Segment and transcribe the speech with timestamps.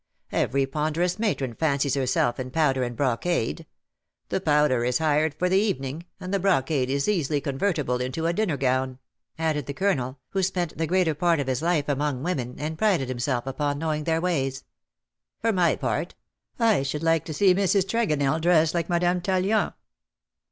[0.31, 3.67] Every ponderous matron fancies herself in powder and brocade.
[4.29, 8.33] The powder is hired for the evening, and the brocade is easily convertible into a
[8.33, 8.97] dinner gown,"
[9.37, 13.09] added the Colonel, who spent the greater part of his life among women, and prided
[13.09, 14.63] himself upon knowing their ways."
[15.41, 16.15] For my part,
[16.57, 17.85] I should like to see Mrs.
[17.87, 19.71] Tregonell dressed like Madame Tallien."